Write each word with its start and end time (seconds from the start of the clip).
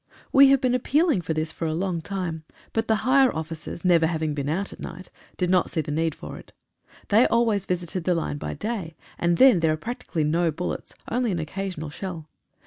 We 0.31 0.47
have 0.47 0.59
been 0.61 0.73
appeal 0.73 1.11
ing 1.11 1.21
for 1.21 1.35
this 1.35 1.51
for 1.51 1.67
a 1.67 1.75
long 1.75 2.01
time, 2.01 2.43
but 2.73 2.87
the 2.87 2.95
higher 3.05 3.31
officers, 3.31 3.85
never 3.85 4.07
having 4.07 4.33
been 4.33 4.49
out 4.49 4.73
at 4.73 4.79
night, 4.79 5.11
did 5.37 5.51
not 5.51 5.69
see 5.69 5.81
the 5.81 5.91
need 5.91 6.15
of 6.19 6.33
it. 6.37 6.53
They 7.09 7.27
always 7.27 7.65
visited 7.65 8.05
the 8.05 8.15
line 8.15 8.39
by 8.39 8.55
day, 8.55 8.95
and 9.19 9.37
then 9.37 9.59
there 9.59 9.71
are 9.73 9.77
practically 9.77 10.23
no 10.23 10.49
bullets, 10.49 10.95
only 11.11 11.31
an 11.31 11.37
occasional 11.37 11.91
shell. 11.91 12.27